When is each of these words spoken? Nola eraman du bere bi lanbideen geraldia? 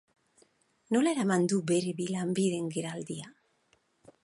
Nola 0.95 1.11
eraman 1.17 1.45
du 1.51 1.59
bere 1.73 1.93
bi 2.01 2.09
lanbideen 2.15 2.73
geraldia? 2.79 3.31